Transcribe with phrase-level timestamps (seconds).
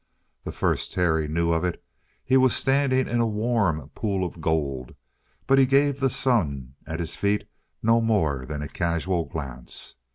[0.45, 1.83] The first Terry knew of it
[2.25, 4.95] he was standing in a warm pool of gold,
[5.45, 7.47] but he gave the sun at his feet
[7.83, 9.97] no more than a casual glance.